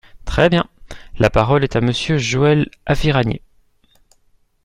Très 0.25 0.49
bien! 0.49 0.67
La 1.19 1.29
parole 1.29 1.63
est 1.63 1.75
à 1.75 1.79
Monsieur 1.79 2.17
Joël 2.17 2.67
Aviragnet. 2.87 3.43